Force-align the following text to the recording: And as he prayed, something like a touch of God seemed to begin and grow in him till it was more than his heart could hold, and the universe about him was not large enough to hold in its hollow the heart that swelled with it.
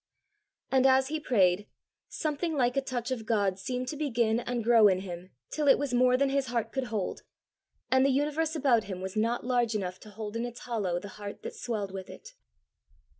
And 0.71 0.87
as 0.87 1.09
he 1.09 1.19
prayed, 1.19 1.67
something 2.09 2.55
like 2.55 2.75
a 2.75 2.81
touch 2.81 3.11
of 3.11 3.27
God 3.27 3.59
seemed 3.59 3.87
to 3.89 3.95
begin 3.95 4.39
and 4.39 4.63
grow 4.63 4.87
in 4.87 5.01
him 5.01 5.29
till 5.51 5.67
it 5.67 5.77
was 5.77 5.93
more 5.93 6.17
than 6.17 6.29
his 6.29 6.47
heart 6.47 6.71
could 6.71 6.85
hold, 6.85 7.21
and 7.91 8.03
the 8.03 8.09
universe 8.09 8.55
about 8.55 8.85
him 8.85 8.99
was 8.99 9.15
not 9.15 9.45
large 9.45 9.75
enough 9.75 9.99
to 9.99 10.09
hold 10.09 10.35
in 10.35 10.43
its 10.43 10.61
hollow 10.61 10.99
the 10.99 11.07
heart 11.21 11.43
that 11.43 11.53
swelled 11.53 11.91
with 11.91 12.09
it. 12.09 12.29